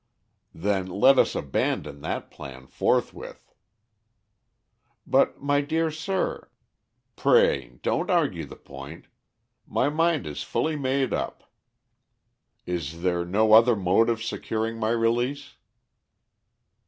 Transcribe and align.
"Then 0.55 0.87
let 0.87 1.19
us 1.19 1.35
abandon 1.35 2.01
that 2.01 2.31
plan 2.31 2.65
forthwith." 2.65 3.53
"But 5.05 5.39
my 5.43 5.61
dear 5.61 5.91
sir" 5.91 6.49
"Pray 7.15 7.77
don't 7.83 8.09
argue 8.09 8.45
the 8.45 8.55
point. 8.55 9.05
My 9.67 9.89
mind 9.89 10.25
is 10.25 10.41
fully 10.41 10.75
made 10.75 11.13
up. 11.13 11.43
Is 12.65 13.03
there 13.03 13.23
no 13.23 13.53
other 13.53 13.75
mode 13.75 14.09
of 14.09 14.23
securing 14.23 14.79
my 14.79 14.89
release?" 14.89 15.53